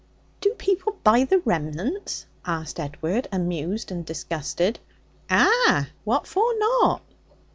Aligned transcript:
'Do 0.39 0.51
people 0.55 0.97
buy 1.03 1.25
the 1.25 1.37
remnants?' 1.45 2.25
asked 2.43 2.79
Edward, 2.79 3.27
amused 3.31 3.91
and 3.91 4.03
disgusted. 4.03 4.79
'Ah! 5.29 5.89
What 6.05 6.25
for 6.25 6.57
not?' 6.57 7.03